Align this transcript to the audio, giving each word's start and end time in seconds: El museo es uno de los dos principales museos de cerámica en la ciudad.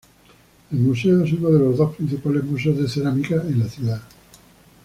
El 0.71 0.79
museo 0.79 1.23
es 1.23 1.31
uno 1.33 1.51
de 1.51 1.59
los 1.59 1.77
dos 1.77 1.95
principales 1.95 2.43
museos 2.43 2.75
de 2.75 2.89
cerámica 2.89 3.35
en 3.35 3.59
la 3.59 3.67
ciudad. 3.69 4.01